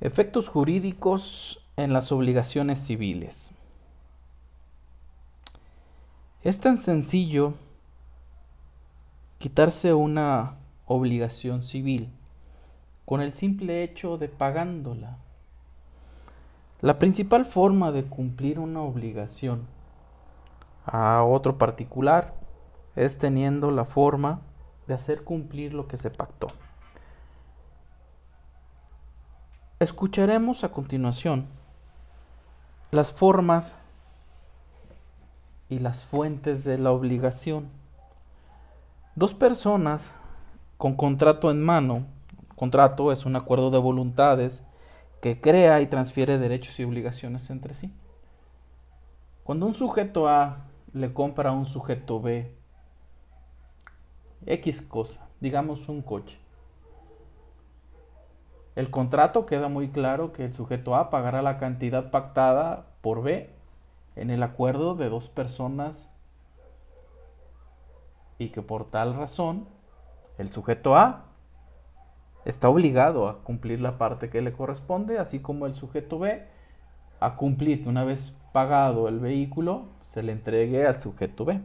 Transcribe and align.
Efectos 0.00 0.48
jurídicos 0.48 1.66
en 1.76 1.94
las 1.94 2.12
obligaciones 2.12 2.78
civiles. 2.80 3.50
Es 6.42 6.60
tan 6.60 6.76
sencillo 6.76 7.54
quitarse 9.38 9.94
una 9.94 10.56
obligación 10.86 11.62
civil 11.62 12.10
con 13.06 13.22
el 13.22 13.32
simple 13.32 13.82
hecho 13.82 14.18
de 14.18 14.28
pagándola. 14.28 15.16
La 16.82 16.98
principal 16.98 17.46
forma 17.46 17.90
de 17.90 18.04
cumplir 18.04 18.58
una 18.58 18.82
obligación 18.82 19.66
a 20.84 21.24
otro 21.24 21.56
particular 21.56 22.34
es 22.96 23.16
teniendo 23.16 23.70
la 23.70 23.86
forma 23.86 24.42
de 24.86 24.94
hacer 24.94 25.24
cumplir 25.24 25.72
lo 25.72 25.88
que 25.88 25.96
se 25.96 26.10
pactó. 26.10 26.48
Escucharemos 29.78 30.64
a 30.64 30.70
continuación 30.70 31.44
las 32.92 33.12
formas 33.12 33.76
y 35.68 35.80
las 35.80 36.06
fuentes 36.06 36.64
de 36.64 36.78
la 36.78 36.92
obligación. 36.92 37.68
Dos 39.16 39.34
personas 39.34 40.14
con 40.78 40.94
contrato 40.94 41.50
en 41.50 41.62
mano, 41.62 42.06
contrato 42.54 43.12
es 43.12 43.26
un 43.26 43.36
acuerdo 43.36 43.70
de 43.70 43.76
voluntades 43.76 44.64
que 45.20 45.42
crea 45.42 45.82
y 45.82 45.88
transfiere 45.88 46.38
derechos 46.38 46.80
y 46.80 46.84
obligaciones 46.84 47.50
entre 47.50 47.74
sí. 47.74 47.92
Cuando 49.44 49.66
un 49.66 49.74
sujeto 49.74 50.26
A 50.26 50.64
le 50.94 51.12
compra 51.12 51.50
a 51.50 51.52
un 51.52 51.66
sujeto 51.66 52.18
B 52.22 52.50
X 54.46 54.80
cosa, 54.80 55.28
digamos 55.38 55.90
un 55.90 56.00
coche, 56.00 56.38
el 58.76 58.90
contrato 58.90 59.46
queda 59.46 59.68
muy 59.68 59.88
claro 59.88 60.32
que 60.32 60.44
el 60.44 60.52
sujeto 60.52 60.94
A 60.94 61.08
pagará 61.08 61.40
la 61.40 61.58
cantidad 61.58 62.10
pactada 62.10 62.86
por 63.00 63.22
B 63.22 63.50
en 64.16 64.30
el 64.30 64.42
acuerdo 64.42 64.94
de 64.94 65.08
dos 65.08 65.28
personas 65.28 66.10
y 68.38 68.50
que 68.50 68.60
por 68.60 68.90
tal 68.90 69.14
razón 69.14 69.66
el 70.36 70.50
sujeto 70.50 70.94
A 70.94 71.24
está 72.44 72.68
obligado 72.68 73.28
a 73.28 73.38
cumplir 73.42 73.80
la 73.80 73.96
parte 73.96 74.28
que 74.28 74.42
le 74.42 74.52
corresponde, 74.52 75.18
así 75.18 75.40
como 75.40 75.64
el 75.64 75.74
sujeto 75.74 76.18
B 76.18 76.46
a 77.18 77.36
cumplir 77.36 77.82
que 77.82 77.88
una 77.88 78.04
vez 78.04 78.34
pagado 78.52 79.08
el 79.08 79.20
vehículo 79.20 79.86
se 80.04 80.22
le 80.22 80.32
entregue 80.32 80.86
al 80.86 81.00
sujeto 81.00 81.46
B. 81.46 81.62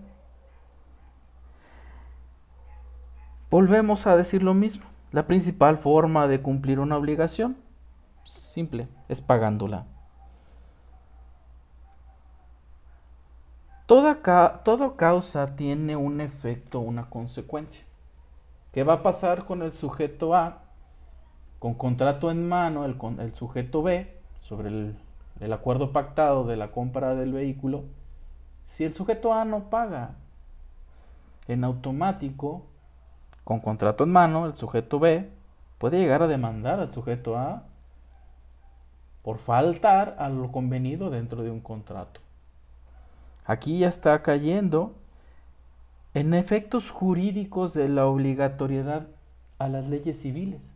Volvemos 3.49 4.07
a 4.07 4.15
decir 4.15 4.43
lo 4.43 4.53
mismo. 4.53 4.90
La 5.11 5.27
principal 5.27 5.77
forma 5.77 6.27
de 6.27 6.41
cumplir 6.41 6.79
una 6.79 6.95
obligación, 6.95 7.57
simple, 8.23 8.87
es 9.09 9.19
pagándola. 9.19 9.85
Toda, 13.87 14.21
causa 14.95 15.55
tiene 15.57 15.97
un 15.97 16.21
efecto, 16.21 16.79
una 16.79 17.09
consecuencia. 17.09 17.83
¿Qué 18.71 18.83
va 18.83 18.93
a 18.93 19.03
pasar 19.03 19.43
con 19.43 19.63
el 19.63 19.73
sujeto 19.73 20.33
A? 20.33 20.59
Con 21.59 21.73
contrato 21.73 22.31
en 22.31 22.47
mano, 22.47 22.85
el, 22.85 22.95
el 23.19 23.35
sujeto 23.35 23.83
B, 23.83 24.17
sobre 24.43 24.69
el, 24.69 24.95
el 25.41 25.51
acuerdo 25.51 25.91
pactado 25.91 26.45
de 26.45 26.55
la 26.55 26.71
compra 26.71 27.15
del 27.15 27.33
vehículo, 27.33 27.83
si 28.63 28.85
el 28.85 28.93
sujeto 28.93 29.33
A 29.33 29.43
no 29.43 29.69
paga, 29.69 30.15
en 31.49 31.65
automático 31.65 32.63
con 33.51 33.59
contrato 33.59 34.05
en 34.05 34.11
mano, 34.11 34.45
el 34.45 34.55
sujeto 34.55 34.97
B 34.97 35.29
puede 35.77 35.99
llegar 35.99 36.23
a 36.23 36.27
demandar 36.27 36.79
al 36.79 36.93
sujeto 36.93 37.37
A 37.37 37.63
por 39.23 39.39
faltar 39.39 40.15
a 40.19 40.29
lo 40.29 40.53
convenido 40.53 41.09
dentro 41.09 41.43
de 41.43 41.51
un 41.51 41.59
contrato. 41.59 42.21
Aquí 43.45 43.79
ya 43.79 43.89
está 43.89 44.21
cayendo 44.21 44.95
en 46.13 46.33
efectos 46.33 46.91
jurídicos 46.91 47.73
de 47.73 47.89
la 47.89 48.05
obligatoriedad 48.05 49.07
a 49.59 49.67
las 49.67 49.85
leyes 49.85 50.21
civiles. 50.21 50.71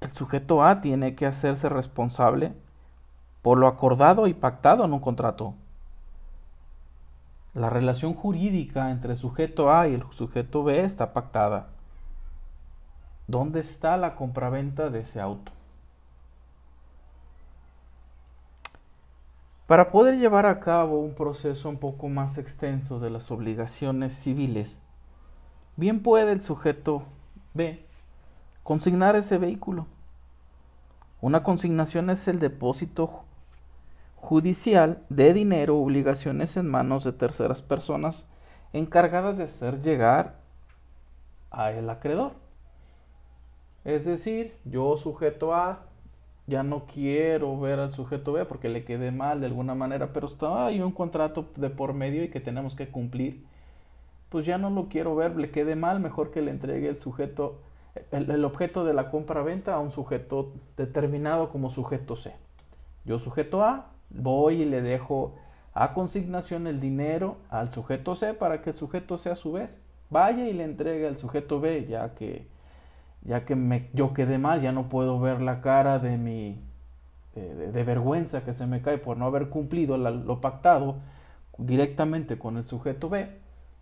El 0.00 0.10
sujeto 0.10 0.64
A 0.64 0.80
tiene 0.80 1.14
que 1.14 1.26
hacerse 1.26 1.68
responsable 1.68 2.54
por 3.40 3.56
lo 3.56 3.68
acordado 3.68 4.26
y 4.26 4.34
pactado 4.34 4.84
en 4.84 4.94
un 4.94 5.00
contrato. 5.00 5.54
La 7.54 7.70
relación 7.70 8.14
jurídica 8.14 8.90
entre 8.90 9.14
sujeto 9.14 9.72
A 9.72 9.86
y 9.86 9.94
el 9.94 10.02
sujeto 10.10 10.64
B 10.64 10.84
está 10.84 11.12
pactada. 11.12 11.68
¿Dónde 13.28 13.60
está 13.60 13.96
la 13.96 14.16
compraventa 14.16 14.90
de 14.90 15.00
ese 15.00 15.20
auto? 15.20 15.52
Para 19.68 19.92
poder 19.92 20.18
llevar 20.18 20.46
a 20.46 20.58
cabo 20.58 20.98
un 20.98 21.14
proceso 21.14 21.68
un 21.68 21.78
poco 21.78 22.08
más 22.08 22.38
extenso 22.38 22.98
de 22.98 23.10
las 23.10 23.30
obligaciones 23.30 24.12
civiles, 24.12 24.76
bien 25.76 26.02
puede 26.02 26.32
el 26.32 26.42
sujeto 26.42 27.04
B 27.54 27.86
consignar 28.64 29.14
ese 29.14 29.38
vehículo. 29.38 29.86
Una 31.20 31.44
consignación 31.44 32.10
es 32.10 32.26
el 32.26 32.40
depósito 32.40 33.24
judicial 34.24 35.04
de 35.10 35.34
dinero 35.34 35.76
obligaciones 35.76 36.56
en 36.56 36.66
manos 36.66 37.04
de 37.04 37.12
terceras 37.12 37.60
personas 37.60 38.26
encargadas 38.72 39.36
de 39.36 39.44
hacer 39.44 39.82
llegar 39.82 40.36
a 41.50 41.72
el 41.72 41.90
acreedor. 41.90 42.32
Es 43.84 44.06
decir, 44.06 44.56
yo 44.64 44.96
sujeto 44.96 45.54
A 45.54 45.82
ya 46.46 46.62
no 46.62 46.86
quiero 46.86 47.60
ver 47.60 47.78
al 47.78 47.92
sujeto 47.92 48.32
B 48.32 48.46
porque 48.46 48.70
le 48.70 48.84
quede 48.84 49.12
mal 49.12 49.40
de 49.40 49.46
alguna 49.46 49.74
manera, 49.74 50.14
pero 50.14 50.28
está 50.28 50.66
hay 50.66 50.80
un 50.80 50.92
contrato 50.92 51.50
de 51.56 51.68
por 51.68 51.92
medio 51.92 52.24
y 52.24 52.30
que 52.30 52.40
tenemos 52.40 52.74
que 52.74 52.88
cumplir. 52.88 53.44
Pues 54.30 54.46
ya 54.46 54.56
no 54.56 54.70
lo 54.70 54.88
quiero 54.88 55.14
ver, 55.14 55.36
le 55.36 55.50
quede 55.50 55.76
mal, 55.76 56.00
mejor 56.00 56.30
que 56.30 56.40
le 56.40 56.50
entregue 56.50 56.88
el 56.88 56.98
sujeto 56.98 57.60
el, 58.10 58.30
el 58.30 58.44
objeto 58.44 58.86
de 58.86 58.94
la 58.94 59.10
compra-venta 59.10 59.74
a 59.74 59.80
un 59.80 59.92
sujeto 59.92 60.54
determinado 60.78 61.50
como 61.50 61.68
sujeto 61.68 62.16
C. 62.16 62.34
Yo 63.04 63.18
sujeto 63.18 63.62
A 63.62 63.93
voy 64.14 64.62
y 64.62 64.64
le 64.64 64.82
dejo 64.82 65.34
a 65.72 65.92
consignación 65.92 66.66
el 66.66 66.80
dinero 66.80 67.36
al 67.50 67.72
sujeto 67.72 68.14
C 68.14 68.34
para 68.34 68.62
que 68.62 68.70
el 68.70 68.76
sujeto 68.76 69.18
C 69.18 69.30
a 69.30 69.36
su 69.36 69.52
vez 69.52 69.80
vaya 70.10 70.46
y 70.46 70.52
le 70.52 70.64
entregue 70.64 71.06
al 71.06 71.16
sujeto 71.18 71.60
B, 71.60 71.86
ya 71.86 72.14
que 72.14 72.46
ya 73.22 73.44
que 73.46 73.56
me, 73.56 73.88
yo 73.94 74.12
quedé 74.12 74.38
mal, 74.38 74.60
ya 74.60 74.72
no 74.72 74.88
puedo 74.88 75.18
ver 75.18 75.40
la 75.40 75.60
cara 75.62 75.98
de 75.98 76.18
mi 76.18 76.60
de, 77.34 77.84
vergüenza 77.84 78.44
que 78.44 78.52
se 78.52 78.66
me 78.66 78.80
cae 78.80 78.98
por 78.98 79.16
no 79.16 79.26
haber 79.26 79.48
cumplido 79.48 79.96
lo 79.96 80.40
pactado 80.40 80.96
directamente 81.58 82.38
con 82.38 82.56
el 82.56 82.66
sujeto 82.66 83.08
B 83.08 83.28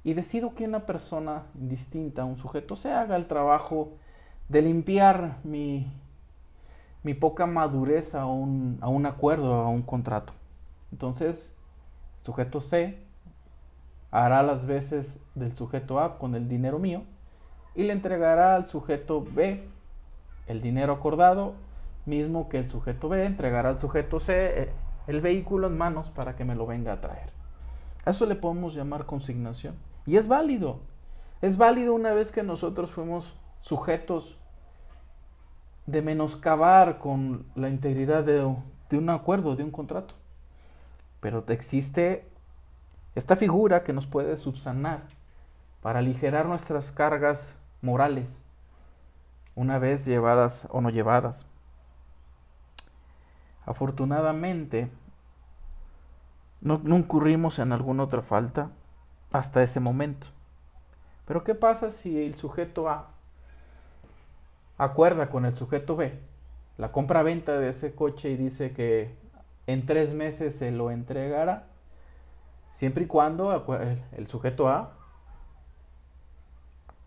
y 0.04 0.14
decido 0.14 0.54
que 0.54 0.64
una 0.64 0.86
persona 0.86 1.44
distinta 1.54 2.22
a 2.22 2.24
un 2.24 2.38
sujeto 2.38 2.76
C 2.76 2.92
haga 2.92 3.16
el 3.16 3.26
trabajo 3.26 3.92
de 4.48 4.62
limpiar 4.62 5.38
mi, 5.44 5.86
mi 7.02 7.14
poca 7.14 7.46
madurez 7.46 8.14
a 8.14 8.26
un, 8.26 8.78
a 8.80 8.88
un 8.88 9.06
acuerdo, 9.06 9.54
a 9.54 9.68
un 9.68 9.82
contrato. 9.82 10.32
Entonces, 10.92 11.54
sujeto 12.20 12.60
C 12.60 12.98
hará 14.10 14.42
las 14.42 14.66
veces 14.66 15.20
del 15.34 15.54
sujeto 15.54 16.00
A 16.00 16.18
con 16.18 16.34
el 16.34 16.48
dinero 16.48 16.78
mío 16.78 17.02
y 17.74 17.84
le 17.84 17.92
entregará 17.92 18.54
al 18.54 18.66
sujeto 18.66 19.24
B 19.24 19.66
el 20.46 20.60
dinero 20.60 20.92
acordado, 20.92 21.54
mismo 22.04 22.48
que 22.48 22.58
el 22.58 22.68
sujeto 22.68 23.08
B 23.08 23.24
entregará 23.24 23.70
al 23.70 23.78
sujeto 23.78 24.20
C 24.20 24.62
eh, 24.62 24.72
el 25.06 25.20
vehículo 25.20 25.68
en 25.68 25.78
manos 25.78 26.10
para 26.10 26.36
que 26.36 26.44
me 26.44 26.54
lo 26.54 26.66
venga 26.66 26.92
a 26.92 27.00
traer. 27.00 27.30
A 28.04 28.10
eso 28.10 28.26
le 28.26 28.34
podemos 28.34 28.74
llamar 28.74 29.06
consignación. 29.06 29.76
Y 30.06 30.16
es 30.16 30.28
válido. 30.28 30.80
Es 31.40 31.56
válido 31.56 31.94
una 31.94 32.12
vez 32.12 32.32
que 32.32 32.42
nosotros 32.42 32.90
fuimos 32.90 33.34
sujetos 33.60 34.38
de 35.86 36.02
menoscabar 36.02 36.98
con 36.98 37.44
la 37.54 37.68
integridad 37.68 38.24
de, 38.24 38.44
un 38.96 39.10
acuerdo, 39.10 39.56
de 39.56 39.64
un 39.64 39.70
contrato. 39.70 40.14
Pero 41.20 41.44
existe 41.48 42.28
esta 43.14 43.36
figura 43.36 43.82
que 43.82 43.92
nos 43.92 44.06
puede 44.06 44.36
subsanar 44.36 45.02
para 45.80 45.98
aligerar 45.98 46.46
nuestras 46.46 46.92
cargas 46.92 47.58
morales, 47.80 48.40
una 49.54 49.78
vez 49.78 50.04
llevadas 50.04 50.66
o 50.70 50.80
no 50.80 50.90
llevadas. 50.90 51.46
Afortunadamente, 53.66 54.90
no, 56.60 56.80
no, 56.82 56.96
incurrimos 56.96 57.58
en 57.58 57.72
alguna 57.72 58.04
otra 58.04 58.22
falta 58.22 58.70
hasta 59.32 59.62
ese 59.62 59.80
momento. 59.80 60.28
Pero 61.26 61.44
¿qué 61.44 61.54
pasa 61.54 61.90
si 61.90 62.24
el 62.24 62.34
sujeto 62.36 62.88
A 62.88 63.11
acuerda 64.84 65.30
con 65.30 65.44
el 65.44 65.54
sujeto 65.54 65.96
B 65.96 66.18
la 66.78 66.90
compra-venta 66.90 67.58
de 67.58 67.68
ese 67.68 67.94
coche 67.94 68.30
y 68.30 68.36
dice 68.36 68.72
que 68.72 69.14
en 69.66 69.86
tres 69.86 70.14
meses 70.14 70.56
se 70.56 70.70
lo 70.72 70.90
entregará, 70.90 71.66
siempre 72.70 73.04
y 73.04 73.06
cuando 73.06 73.64
el 74.16 74.26
sujeto 74.26 74.68
A 74.68 74.94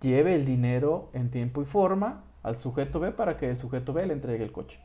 lleve 0.01 0.35
el 0.35 0.45
dinero 0.45 1.09
en 1.13 1.31
tiempo 1.31 1.61
y 1.61 1.65
forma 1.65 2.23
al 2.43 2.59
sujeto 2.59 2.99
B 2.99 3.11
para 3.11 3.37
que 3.37 3.49
el 3.49 3.57
sujeto 3.57 3.91
B 3.91 4.05
le 4.05 4.13
entregue 4.13 4.43
el 4.43 4.51
coche. 4.51 4.79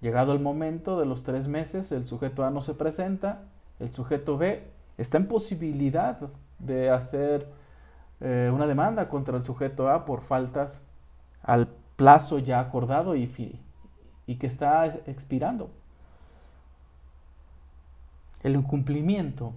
Llegado 0.00 0.32
el 0.32 0.40
momento 0.40 0.98
de 0.98 1.06
los 1.06 1.22
tres 1.22 1.48
meses, 1.48 1.92
el 1.92 2.06
sujeto 2.06 2.44
A 2.44 2.50
no 2.50 2.62
se 2.62 2.74
presenta, 2.74 3.42
el 3.78 3.92
sujeto 3.92 4.38
B 4.38 4.64
está 4.98 5.18
en 5.18 5.28
posibilidad 5.28 6.18
de 6.58 6.90
hacer 6.90 7.48
eh, 8.20 8.50
una 8.52 8.66
demanda 8.66 9.08
contra 9.08 9.36
el 9.36 9.44
sujeto 9.44 9.90
A 9.90 10.06
por 10.06 10.22
faltas 10.22 10.80
al 11.46 11.68
plazo 11.96 12.38
ya 12.38 12.60
acordado 12.60 13.16
y, 13.16 13.60
y 14.26 14.36
que 14.36 14.46
está 14.46 14.86
expirando. 14.86 15.70
El 18.42 18.56
incumplimiento 18.56 19.54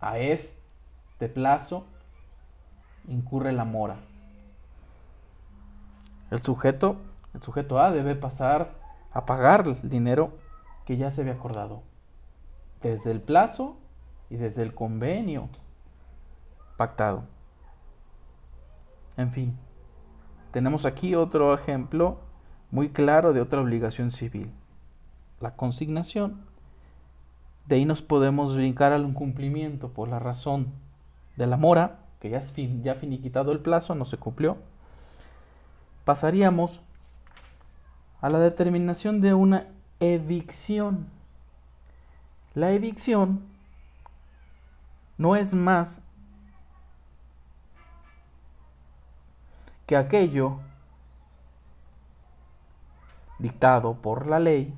a 0.00 0.18
este 0.18 1.28
plazo 1.28 1.84
incurre 3.08 3.52
la 3.52 3.64
mora. 3.64 3.96
El 6.30 6.42
sujeto, 6.42 6.96
el 7.34 7.42
sujeto 7.42 7.80
A 7.80 7.90
debe 7.90 8.14
pasar 8.14 8.70
a 9.12 9.26
pagar 9.26 9.66
el 9.66 9.90
dinero 9.90 10.32
que 10.84 10.96
ya 10.96 11.10
se 11.10 11.22
había 11.22 11.32
acordado 11.32 11.82
desde 12.82 13.10
el 13.10 13.20
plazo 13.20 13.76
y 14.30 14.36
desde 14.36 14.62
el 14.62 14.74
convenio 14.74 15.48
pactado. 16.76 17.24
En 19.16 19.32
fin, 19.32 19.58
tenemos 20.50 20.86
aquí 20.86 21.14
otro 21.14 21.54
ejemplo 21.54 22.18
muy 22.70 22.90
claro 22.90 23.32
de 23.32 23.40
otra 23.40 23.60
obligación 23.60 24.10
civil, 24.10 24.50
la 25.40 25.56
consignación. 25.56 26.40
De 27.66 27.76
ahí 27.76 27.84
nos 27.84 28.02
podemos 28.02 28.56
brincar 28.56 28.92
al 28.92 29.04
incumplimiento 29.04 29.88
por 29.88 30.08
la 30.08 30.18
razón 30.18 30.68
de 31.36 31.46
la 31.46 31.56
mora, 31.56 32.00
que 32.20 32.30
ya, 32.30 32.42
ya 32.82 32.94
finiquitado 32.96 33.52
el 33.52 33.60
plazo, 33.60 33.94
no 33.94 34.04
se 34.04 34.16
cumplió. 34.16 34.56
Pasaríamos 36.04 36.80
a 38.20 38.28
la 38.28 38.38
determinación 38.38 39.20
de 39.20 39.34
una 39.34 39.68
evicción. 40.00 41.06
La 42.54 42.72
evicción 42.72 43.40
no 45.18 45.36
es 45.36 45.54
más 45.54 46.00
que 49.90 49.96
aquello 49.96 50.58
dictado 53.40 53.94
por 53.94 54.28
la 54.28 54.38
ley 54.38 54.72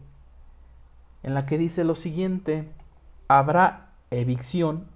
en 1.23 1.35
la 1.35 1.45
que 1.45 1.59
dice 1.59 1.85
lo 1.85 1.95
siguiente, 1.95 2.73
habrá 3.29 3.91
evicción 4.11 4.87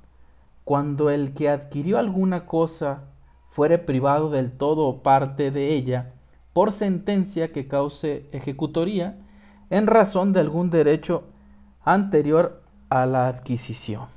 cuando 0.64 1.10
el 1.10 1.34
que 1.34 1.50
adquirió 1.50 1.98
alguna 1.98 2.46
cosa 2.46 3.02
fuere 3.50 3.76
privado 3.76 4.30
del 4.30 4.52
todo 4.52 4.86
o 4.86 5.02
parte 5.02 5.50
de 5.50 5.74
ella 5.74 6.14
por 6.54 6.72
sentencia 6.72 7.52
que 7.52 7.68
cause 7.68 8.26
ejecutoría 8.32 9.18
en 9.68 9.86
razón 9.86 10.32
de 10.32 10.40
algún 10.40 10.70
derecho 10.70 11.24
anterior 11.84 12.62
a 12.88 13.04
la 13.04 13.28
adquisición. 13.28 14.15